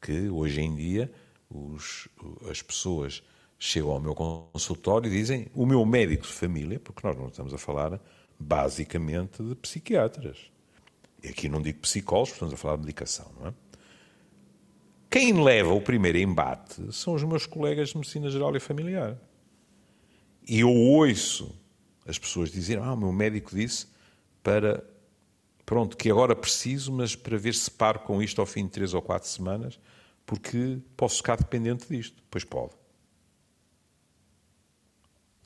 [0.00, 1.12] que hoje em dia
[1.48, 2.08] os,
[2.48, 3.22] as pessoas
[3.58, 7.52] chegam ao meu consultório e dizem o meu médico de família, porque nós não estamos
[7.52, 8.00] a falar
[8.38, 10.50] basicamente de psiquiatras.
[11.22, 13.54] E aqui não digo psicólogos, estamos a falar de medicação, não é?
[15.10, 19.18] Quem leva o primeiro embate são os meus colegas de medicina geral e familiar.
[20.46, 21.52] E eu ouço
[22.06, 23.88] as pessoas dizerem: Ah, o meu médico disse
[24.42, 24.84] para.
[25.64, 28.92] Pronto, que agora preciso, mas para ver se paro com isto ao fim de três
[28.92, 29.78] ou quatro semanas,
[30.26, 32.20] porque posso ficar dependente disto.
[32.28, 32.72] Pois pode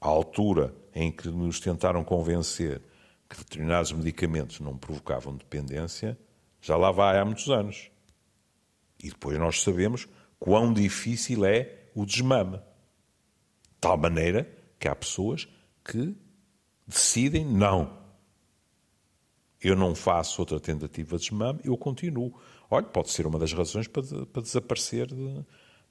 [0.04, 2.83] à altura em que nos tentaram convencer
[3.26, 6.16] que determinados medicamentos não provocavam dependência,
[6.61, 7.90] já lá vai há muitos anos.
[9.02, 10.07] E depois nós sabemos
[10.38, 12.59] quão difícil é o desmame.
[12.59, 14.46] De tal maneira
[14.78, 15.48] que há pessoas
[15.83, 16.14] que
[16.87, 18.03] decidem não.
[19.64, 22.38] Eu não faço outra tentativa de desmame, eu continuo.
[22.70, 25.14] Olha, pode ser uma das razões para, para desaparecer de,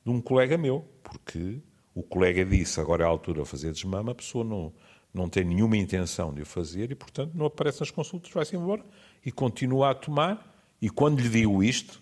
[0.06, 1.60] de um colega meu, porque
[1.96, 4.72] o colega disse agora é a altura de fazer desmama, a pessoa não,
[5.12, 8.86] não tem nenhuma intenção de o fazer e, portanto, não aparece nas consultas, vai-se embora
[9.26, 10.54] e continua a tomar.
[10.80, 12.00] E quando lhe digo isto,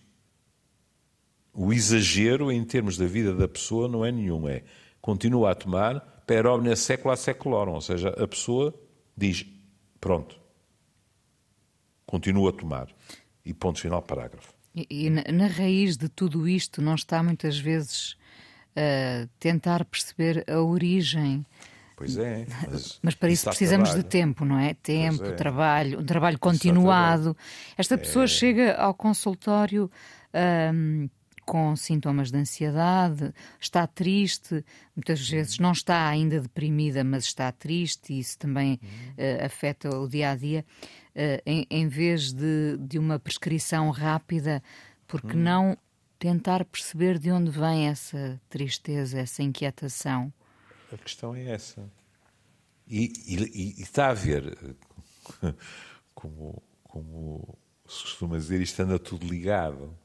[1.53, 4.63] o exagero em termos da vida da pessoa não é nenhum, é
[5.01, 8.73] continua a tomar per omnia secula seculorum, ou seja, a pessoa
[9.15, 9.45] diz,
[9.99, 10.40] pronto,
[12.11, 12.87] continua a tomar.
[13.45, 14.53] E ponto final, parágrafo.
[14.75, 18.17] E, e na, na raiz de tudo isto não está muitas vezes
[18.75, 21.45] uh, tentar perceber a origem.
[21.95, 22.45] Pois é.
[22.69, 24.03] Mas, mas para isso precisamos trabalho.
[24.03, 24.73] de tempo, não é?
[24.73, 25.31] Tempo, é.
[25.31, 27.35] trabalho, um trabalho continuado.
[27.77, 28.27] Esta pessoa é.
[28.27, 29.89] chega ao consultório.
[30.73, 31.09] Um,
[31.43, 34.63] com sintomas de ansiedade, está triste,
[34.95, 38.79] muitas vezes não está ainda deprimida, mas está triste, e isso também
[39.17, 40.63] uh, afeta o dia a dia,
[41.45, 44.63] em, em, vez de, de uma prescrição rápida,
[45.07, 45.41] porque hum.
[45.41, 45.77] não
[46.17, 50.31] tentar perceber de onde vem essa tristeza, essa inquietação.
[50.93, 51.89] A questão é essa.
[52.87, 54.75] E, e, e está a ver,
[56.13, 59.97] como, como se costuma dizer, isto anda tudo ligado.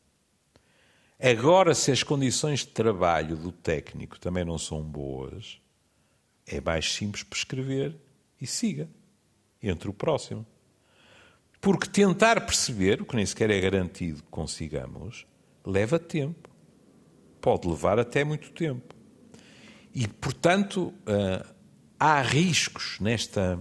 [1.18, 5.60] Agora, se as condições de trabalho do técnico também não são boas,
[6.46, 7.96] é mais simples prescrever
[8.40, 8.88] e siga.
[9.62, 10.46] Entre o próximo.
[11.66, 15.26] Porque tentar perceber, o que nem sequer é garantido que consigamos,
[15.64, 16.48] leva tempo.
[17.40, 18.94] Pode levar até muito tempo.
[19.92, 21.44] E, portanto, eh,
[21.98, 23.58] há riscos nesta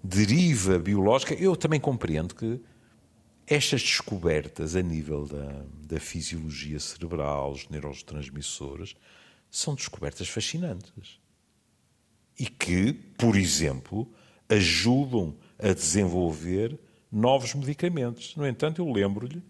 [0.00, 1.34] deriva biológica.
[1.34, 2.60] Eu também compreendo que
[3.48, 8.94] estas descobertas a nível da, da fisiologia cerebral, os neurotransmissores,
[9.50, 11.18] são descobertas fascinantes.
[12.38, 14.08] E que, por exemplo,
[14.48, 16.78] ajudam a desenvolver
[17.12, 18.34] novos medicamentos.
[18.36, 19.42] No entanto, eu lembro-lhe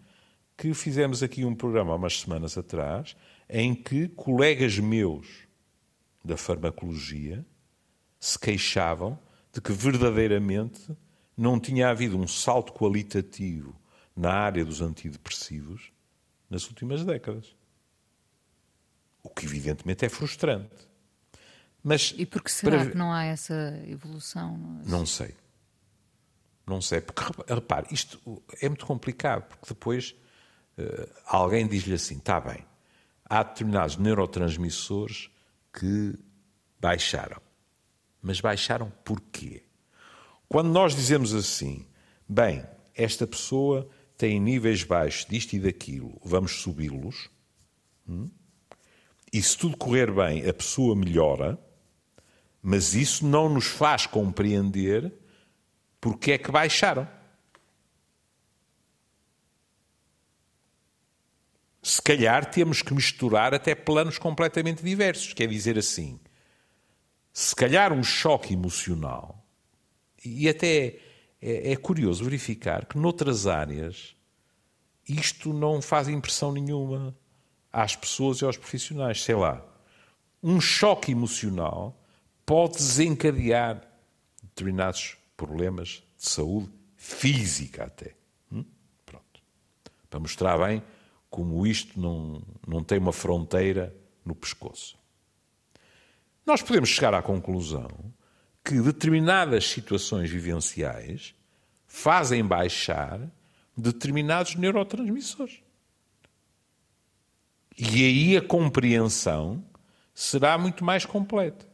[0.56, 3.16] que fizemos aqui um programa há umas semanas atrás
[3.48, 5.46] em que colegas meus
[6.24, 7.44] da farmacologia
[8.18, 9.18] se queixavam
[9.52, 10.96] de que verdadeiramente
[11.36, 13.74] não tinha havido um salto qualitativo
[14.16, 15.92] na área dos antidepressivos
[16.48, 17.54] nas últimas décadas.
[19.22, 20.88] O que evidentemente é frustrante.
[21.82, 22.90] Mas e por que será para...
[22.90, 24.56] que não há essa evolução?
[24.86, 25.34] Não sei.
[26.66, 27.22] Não sei, porque
[27.52, 30.14] repare, isto é muito complicado, porque depois
[30.78, 32.64] uh, alguém diz-lhe assim: está bem,
[33.24, 35.30] há determinados neurotransmissores
[35.72, 36.14] que
[36.80, 37.40] baixaram.
[38.20, 39.64] Mas baixaram porquê?
[40.48, 41.86] Quando nós dizemos assim,
[42.28, 47.30] bem, esta pessoa tem níveis baixos disto e daquilo, vamos subi-los.
[48.08, 48.30] Hum?
[49.32, 51.58] E se tudo correr bem, a pessoa melhora,
[52.60, 55.12] mas isso não nos faz compreender
[56.02, 57.08] porque é que baixaram.
[61.80, 65.32] Se calhar temos que misturar até planos completamente diversos.
[65.32, 66.18] Quer dizer assim,
[67.32, 69.46] se calhar um choque emocional,
[70.24, 70.98] e até
[71.40, 74.16] é, é curioso verificar que noutras áreas
[75.08, 77.16] isto não faz impressão nenhuma
[77.72, 79.22] às pessoas e aos profissionais.
[79.22, 79.64] Sei lá,
[80.42, 81.96] um choque emocional
[82.44, 83.80] pode desencadear
[84.42, 88.14] determinados problemas de saúde física até.
[88.50, 88.64] Hum?
[89.04, 89.42] Pronto.
[90.08, 90.82] Para mostrar bem
[91.28, 94.98] como isto não, não tem uma fronteira no pescoço.
[96.44, 97.88] Nós podemos chegar à conclusão
[98.64, 101.34] que determinadas situações vivenciais
[101.86, 103.20] fazem baixar
[103.76, 105.60] determinados neurotransmissores.
[107.76, 109.64] E aí a compreensão
[110.14, 111.66] será muito mais completa.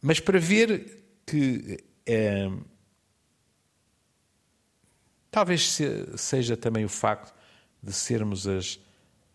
[0.00, 2.50] Mas para ver que é,
[5.30, 5.78] talvez
[6.16, 7.34] seja também o facto
[7.82, 8.78] de sermos as,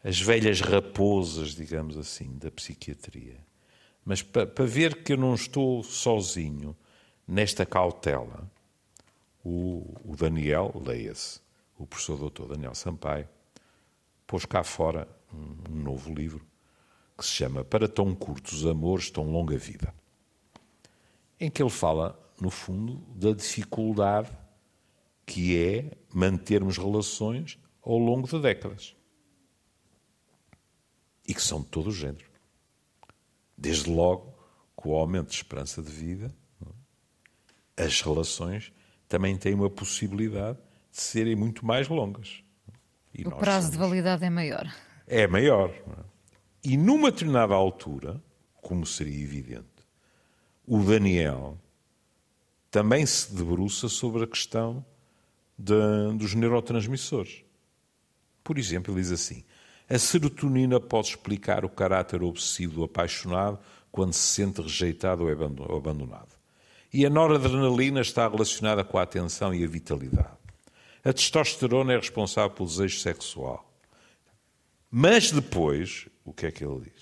[0.03, 3.37] as velhas raposas, digamos assim, da psiquiatria.
[4.05, 6.75] Mas para, para ver que eu não estou sozinho
[7.27, 8.49] nesta cautela,
[9.43, 11.41] o, o Daniel, leia-se,
[11.77, 13.27] o professor doutor Daniel Sampaio,
[14.25, 16.45] pôs cá fora um, um novo livro
[17.17, 19.93] que se chama Para tão curtos amores, tão longa vida,
[21.39, 24.29] em que ele fala, no fundo, da dificuldade
[25.25, 28.95] que é mantermos relações ao longo de décadas.
[31.27, 32.25] E que são de todo o género.
[33.57, 34.33] Desde logo,
[34.75, 36.33] com o aumento de esperança de vida,
[37.77, 37.83] é?
[37.83, 38.71] as relações
[39.07, 40.57] também têm uma possibilidade
[40.91, 42.41] de serem muito mais longas.
[43.13, 43.71] E o prazo somos...
[43.71, 44.73] de validade é maior.
[45.05, 45.69] É maior.
[45.69, 46.05] É?
[46.63, 48.23] E numa determinada altura,
[48.61, 49.65] como seria evidente,
[50.65, 51.57] o Daniel
[52.69, 54.85] também se debruça sobre a questão
[55.57, 55.73] de,
[56.17, 57.43] dos neurotransmissores.
[58.43, 59.43] Por exemplo, ele diz assim:
[59.89, 63.59] a serotonina pode explicar o caráter obsessivo do apaixonado
[63.91, 66.35] quando se sente rejeitado ou abandonado.
[66.93, 70.37] E a noradrenalina está relacionada com a atenção e a vitalidade.
[71.03, 73.67] A testosterona é responsável pelo desejo sexual.
[74.89, 76.96] Mas depois, o que é que ele diz?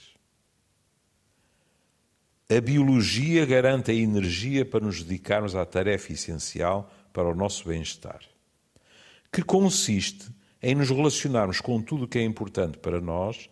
[2.48, 8.20] A biologia garante a energia para nos dedicarmos à tarefa essencial para o nosso bem-estar,
[9.32, 10.28] que consiste
[10.62, 13.50] em nos relacionarmos com tudo o que é importante para nós,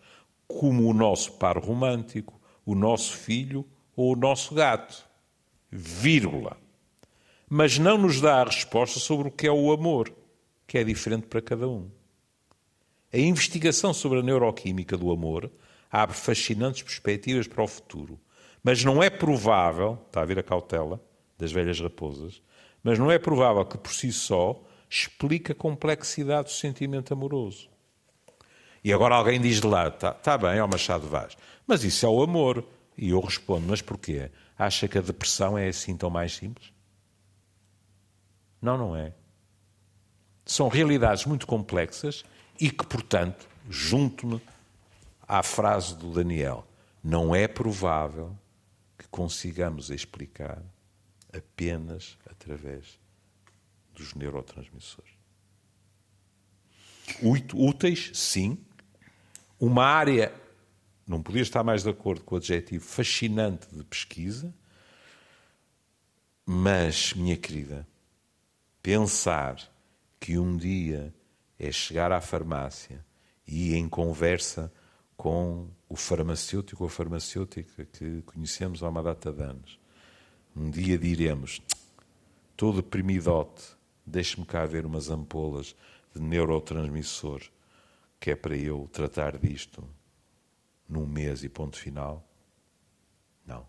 [0.47, 5.03] como o nosso par romântico, o nosso filho ou o nosso gato.
[5.71, 6.55] Vírgula.
[7.49, 10.13] Mas não nos dá a resposta sobre o que é o amor,
[10.67, 11.89] que é diferente para cada um.
[13.11, 15.51] A investigação sobre a neuroquímica do amor
[15.91, 18.19] abre fascinantes perspectivas para o futuro,
[18.63, 21.01] mas não é provável, está a ver a cautela
[21.37, 22.41] das velhas raposas,
[22.81, 27.69] mas não é provável que por si só explica a complexidade do sentimento amoroso.
[28.83, 31.35] E agora alguém diz de lá, está tá bem, ó Machado Vaz,
[31.67, 32.63] mas isso é o amor.
[32.97, 34.29] E eu respondo, mas porquê?
[34.57, 36.71] Acha que a depressão é assim tão mais simples?
[38.61, 39.13] Não, não é.
[40.45, 42.23] São realidades muito complexas
[42.59, 44.41] e que, portanto, junto-me
[45.27, 46.67] à frase do Daniel,
[47.03, 48.37] não é provável
[49.13, 50.59] consigamos explicar
[51.31, 52.99] apenas através
[53.93, 55.11] dos neurotransmissores.
[57.53, 58.57] Úteis, sim.
[59.59, 60.33] Uma área,
[61.05, 64.51] não podia estar mais de acordo com o adjetivo fascinante de pesquisa,
[66.43, 67.87] mas, minha querida,
[68.81, 69.59] pensar
[70.19, 71.13] que um dia
[71.59, 73.05] é chegar à farmácia
[73.45, 74.73] e em conversa
[75.15, 79.79] com o farmacêutico ou farmacêutica que conhecemos há uma data de anos,
[80.55, 81.61] um dia diremos,
[82.49, 83.63] estou deprimidote,
[84.03, 85.75] deixe-me cá ver umas ampolas
[86.11, 87.43] de neurotransmissor,
[88.19, 89.87] que é para eu tratar disto
[90.89, 92.27] num mês e ponto final.
[93.45, 93.63] Não.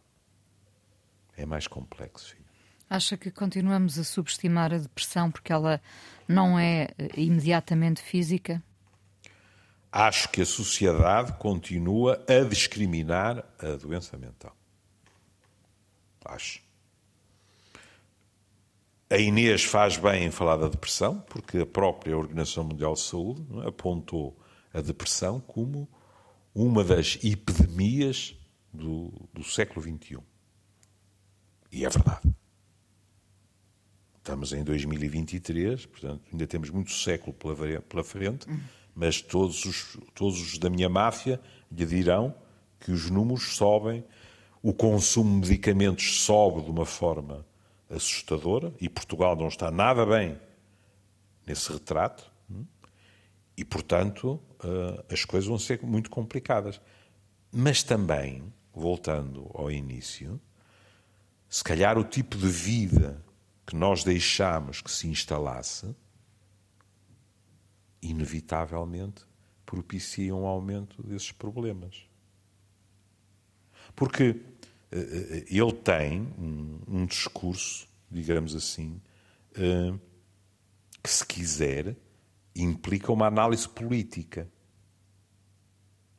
[1.37, 2.45] É mais complexo, filho.
[2.89, 5.79] Acha que continuamos a subestimar a depressão porque ela
[6.27, 8.63] não é eh, imediatamente física?
[9.97, 14.53] Acho que a sociedade continua a discriminar a doença mental.
[16.25, 16.61] Acho.
[19.09, 23.47] A Inês faz bem em falar da depressão, porque a própria Organização Mundial de Saúde
[23.63, 24.37] é, apontou
[24.73, 25.89] a depressão como
[26.53, 28.37] uma das epidemias
[28.73, 30.19] do, do século XXI.
[31.71, 32.35] E é verdade.
[34.17, 38.49] Estamos em 2023, portanto, ainda temos muito século pela frente,
[38.95, 41.41] mas todos os, todos os da minha máfia
[41.71, 42.35] lhe dirão
[42.79, 44.05] que os números sobem,
[44.63, 47.45] o consumo de medicamentos sobe de uma forma
[47.91, 50.39] assustadora e Portugal não está nada bem
[51.47, 52.33] nesse retrato
[53.57, 56.81] e, portanto, eh, as coisas vão ser muito complicadas.
[57.53, 60.41] Mas também, voltando ao início,
[61.49, 63.23] se calhar o tipo de vida
[63.65, 65.95] que nós deixamos que se instalasse,
[68.05, 69.25] inevitavelmente
[69.65, 72.07] propicia um aumento desses problemas.
[73.97, 74.41] Porque
[74.91, 79.01] eh, eh, ele tem um, um discurso, digamos assim,
[79.57, 79.99] uh,
[81.03, 81.97] que, se quiser,
[82.55, 84.49] implica uma análise política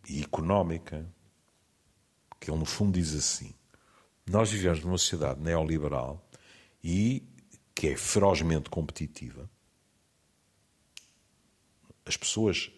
[0.10, 1.10] e económica.
[2.40, 3.54] Que ele, no fundo, diz assim:
[4.30, 6.28] Nós vivemos numa sociedade neoliberal
[6.84, 7.24] e
[7.74, 9.50] que é ferozmente competitiva.
[12.06, 12.72] As pessoas,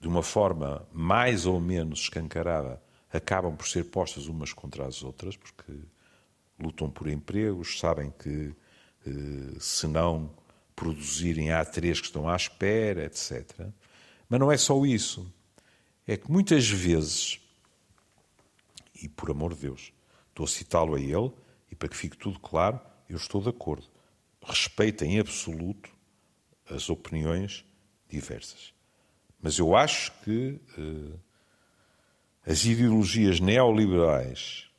[0.00, 2.80] de uma forma mais ou menos escancarada,
[3.12, 5.72] acabam por ser postas umas contra as outras, porque
[6.58, 8.54] lutam por empregos, sabem que
[9.06, 10.30] eh, se não
[10.76, 13.68] produzirem há três que estão à espera, etc.
[14.28, 15.32] Mas não é só isso.
[16.06, 17.40] É que muitas vezes,
[19.02, 19.92] e por amor de Deus,
[20.28, 21.32] estou a citá-lo a ele,
[21.70, 23.86] e para que fique tudo claro, eu estou de acordo.
[24.42, 25.90] Respeito em absoluto
[26.68, 27.64] as opiniões
[28.10, 28.74] diversas.
[29.40, 31.18] Mas eu acho que eh,
[32.50, 34.70] as ideologias neoliberais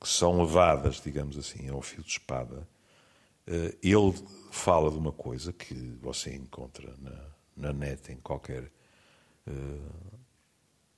[0.00, 2.68] que são levadas, digamos assim, ao fio de espada,
[3.46, 4.14] eh, ele
[4.50, 8.70] fala de uma coisa que você encontra na, na net, em qualquer
[9.46, 10.18] uh,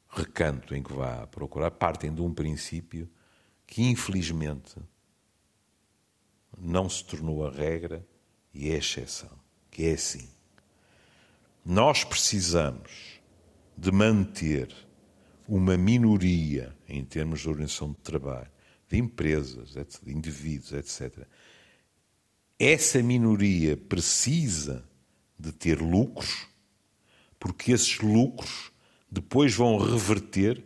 [0.08, 3.08] recanto em que vá procurar, partem de um princípio
[3.66, 4.76] que, infelizmente,
[6.56, 8.06] não se tornou a regra
[8.54, 9.38] e é a exceção,
[9.70, 10.35] que é assim.
[11.68, 13.20] Nós precisamos
[13.76, 14.72] de manter
[15.48, 18.48] uma minoria em termos de organização de trabalho,
[18.88, 21.26] de empresas, de indivíduos, etc.
[22.56, 24.88] Essa minoria precisa
[25.36, 26.46] de ter lucros,
[27.36, 28.70] porque esses lucros
[29.10, 30.64] depois vão reverter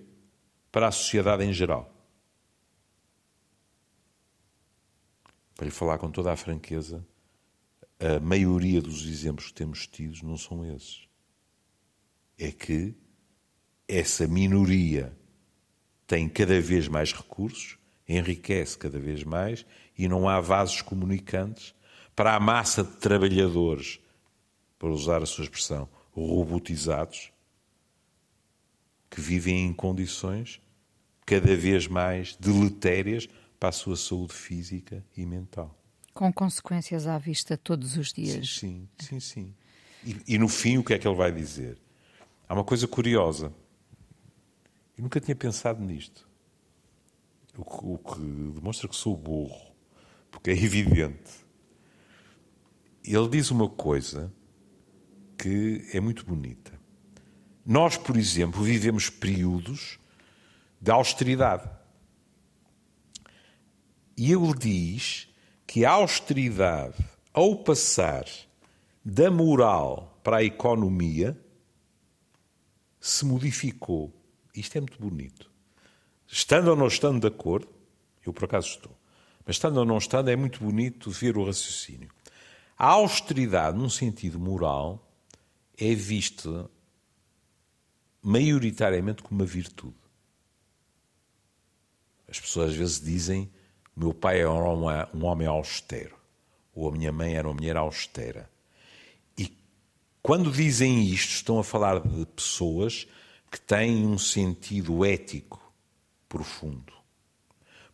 [0.70, 1.90] para a sociedade em geral.
[5.54, 7.02] Para lhe falar com toda a franqueza,
[8.00, 11.06] a maioria dos exemplos que temos tidos não são esses.
[12.38, 12.94] É que
[13.86, 15.14] essa minoria
[16.06, 17.78] tem cada vez mais recursos,
[18.08, 21.74] enriquece cada vez mais e não há vasos comunicantes
[22.16, 24.00] para a massa de trabalhadores,
[24.78, 27.30] para usar a sua expressão, robotizados,
[29.10, 30.60] que vivem em condições
[31.26, 33.28] cada vez mais deletérias
[33.58, 35.79] para a sua saúde física e mental.
[36.12, 38.58] Com consequências à vista todos os dias.
[38.58, 39.20] Sim, sim, sim.
[39.20, 39.54] sim.
[40.04, 41.78] E, e no fim, o que é que ele vai dizer?
[42.48, 43.52] Há uma coisa curiosa.
[44.96, 46.28] Eu nunca tinha pensado nisto.
[47.56, 48.20] O que, o que
[48.54, 49.72] demonstra que sou burro,
[50.30, 51.30] porque é evidente.
[53.04, 54.32] Ele diz uma coisa
[55.38, 56.78] que é muito bonita.
[57.64, 59.98] Nós, por exemplo, vivemos períodos
[60.80, 61.68] de austeridade.
[64.16, 65.29] E ele diz
[65.70, 66.96] que a austeridade,
[67.32, 68.24] ao passar
[69.04, 71.40] da moral para a economia,
[72.98, 74.12] se modificou
[74.52, 75.48] isto é muito bonito.
[76.26, 77.68] Estando ou não estando de acordo,
[78.26, 78.98] eu por acaso estou,
[79.46, 82.10] mas estando ou não estando, é muito bonito ver o raciocínio.
[82.76, 85.08] A austeridade, num sentido moral,
[85.78, 86.68] é vista
[88.20, 89.94] maioritariamente como uma virtude.
[92.28, 93.48] As pessoas às vezes dizem:
[93.96, 96.16] meu pai é um homem austero,
[96.74, 98.50] ou a minha mãe era uma mulher austera.
[99.36, 99.52] E
[100.22, 103.06] quando dizem isto, estão a falar de pessoas
[103.50, 105.60] que têm um sentido ético
[106.28, 106.92] profundo.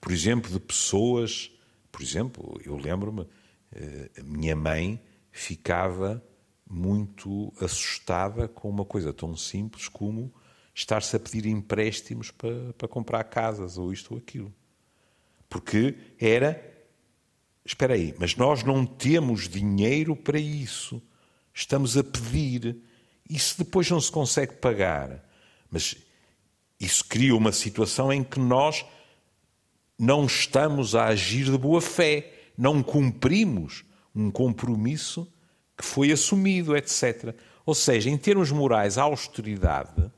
[0.00, 1.50] Por exemplo, de pessoas,
[1.90, 3.26] por exemplo, eu lembro-me,
[3.72, 6.22] eh, minha mãe ficava
[6.68, 10.32] muito assustada com uma coisa tão simples como
[10.74, 14.52] estar-se a pedir empréstimos para, para comprar casas ou isto ou aquilo.
[15.48, 16.60] Porque era,
[17.64, 21.02] espera aí, mas nós não temos dinheiro para isso.
[21.54, 22.76] Estamos a pedir.
[23.28, 25.24] E se depois não se consegue pagar,
[25.70, 25.96] mas
[26.78, 28.84] isso cria uma situação em que nós
[29.98, 33.84] não estamos a agir de boa fé, não cumprimos
[34.14, 35.30] um compromisso
[35.76, 37.34] que foi assumido, etc.
[37.64, 40.10] Ou seja, em termos morais, a austeridade,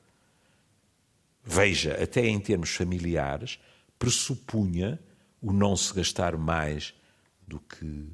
[1.45, 3.59] veja, até em termos familiares,
[3.99, 5.01] pressupunha
[5.41, 6.95] o não se gastar mais
[7.47, 8.09] do que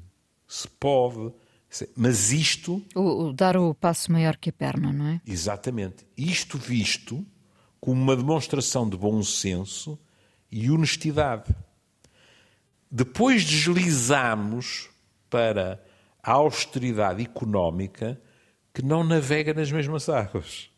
[0.47, 1.33] se pode.
[1.95, 2.83] Mas isto.
[2.95, 5.21] O, o, dar o passo maior que a perna, não é?
[5.25, 6.05] Exatamente.
[6.17, 7.25] Isto visto
[7.79, 9.99] como uma demonstração de bom senso
[10.51, 11.53] e honestidade.
[12.89, 14.89] Depois deslizamos
[15.29, 15.83] para
[16.23, 18.19] a austeridade económica
[18.73, 20.69] que não navega nas mesmas águas.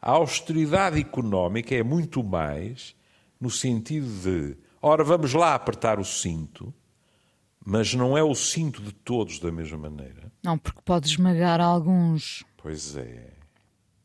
[0.00, 2.94] A austeridade económica é muito mais
[3.40, 6.72] no sentido de, ora, vamos lá apertar o cinto,
[7.64, 10.30] mas não é o cinto de todos da mesma maneira.
[10.42, 12.44] Não, porque pode esmagar alguns.
[12.58, 13.32] Pois é.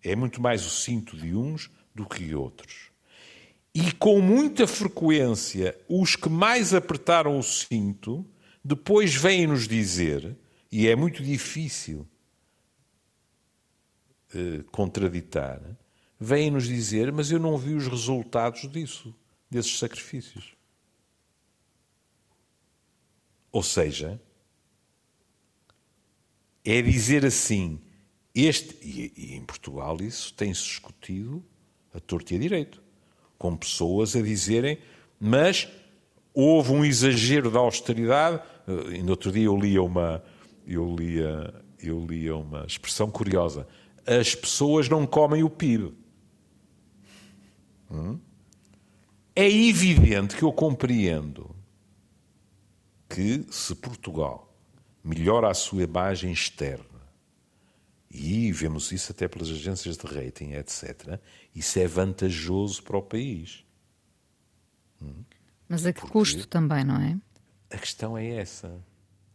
[0.01, 2.89] É muito mais o cinto de uns do que outros.
[3.75, 8.25] E com muita frequência, os que mais apertaram o cinto
[8.63, 10.37] depois vêm nos dizer,
[10.71, 12.07] e é muito difícil
[14.33, 15.61] eh, contraditar,
[16.19, 19.13] vêm nos dizer, mas eu não vi os resultados disso,
[19.49, 20.58] desses sacrifícios.
[23.51, 24.21] Ou seja,
[26.63, 27.79] é dizer assim,
[28.33, 31.43] este, e, e em Portugal isso tem-se discutido
[31.93, 32.81] a torto e a direito,
[33.37, 34.77] com pessoas a dizerem,
[35.19, 35.67] mas
[36.33, 38.41] houve um exagero da austeridade.
[38.93, 40.23] E no outro dia eu lia uma,
[40.67, 43.67] eu lia, eu lia uma expressão curiosa.
[44.05, 45.93] As pessoas não comem o PIB.
[47.91, 48.19] Hum?
[49.35, 51.55] É evidente que eu compreendo
[53.09, 54.53] que se Portugal
[55.03, 56.85] melhora a sua imagem externa,
[58.11, 61.19] e vemos isso até pelas agências de rating, etc.,
[61.53, 63.63] isso é vantajoso para o país.
[65.01, 65.23] Hum?
[65.67, 67.17] Mas a que Porque custo também, não é?
[67.69, 68.83] A questão é essa,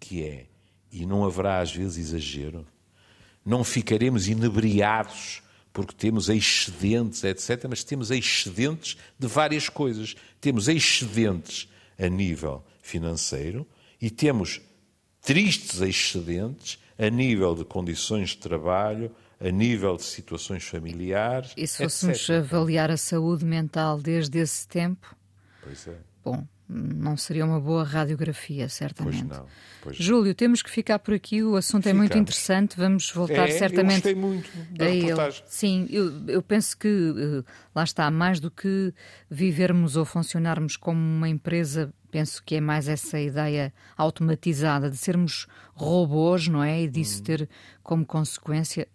[0.00, 0.46] que é,
[0.90, 2.66] e não haverá às vezes exagero,
[3.44, 10.14] não ficaremos inebriados porque temos excedentes, etc., mas temos excedentes de várias coisas.
[10.40, 11.68] Temos excedentes
[11.98, 13.66] a nível financeiro
[14.00, 14.60] e temos
[15.22, 19.10] tristes excedentes a nível de condições de trabalho,
[19.40, 21.52] a nível de situações familiares.
[21.56, 25.16] E se fôssemos avaliar a saúde mental desde esse tempo?
[25.62, 25.96] Pois é.
[26.22, 29.24] Bom, não seria uma boa radiografia, certamente.
[29.24, 29.46] Pois não.
[29.82, 30.34] Pois Júlio, não.
[30.34, 31.96] temos que ficar por aqui, o assunto Ficamos.
[31.96, 34.08] é muito interessante, vamos voltar é, certamente.
[34.08, 35.40] Eu gostei muito da reportagem.
[35.40, 35.50] Ele.
[35.50, 38.94] Sim, eu, eu penso que uh, lá está, mais do que
[39.30, 45.48] vivermos ou funcionarmos como uma empresa, penso que é mais essa ideia automatizada de sermos
[45.74, 46.82] robôs, não é?
[46.82, 47.24] E disso hum.
[47.24, 47.48] ter
[47.82, 48.86] como consequência,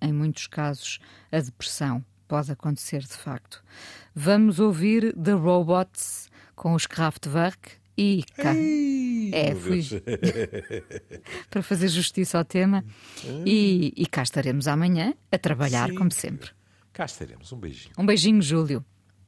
[0.00, 0.98] em muitos casos,
[1.30, 2.02] a depressão.
[2.26, 3.62] Pode acontecer de facto.
[4.14, 8.54] Vamos ouvir The Robots com os Kraftwerk e cá.
[8.56, 9.82] é, fui
[11.50, 12.82] para fazer justiça ao tema.
[13.44, 15.94] E, e cá estaremos amanhã a trabalhar, Sim.
[15.96, 16.48] como sempre.
[16.90, 17.52] Cá estaremos.
[17.52, 17.94] Um beijinho.
[17.98, 18.82] Um beijinho, Júlio.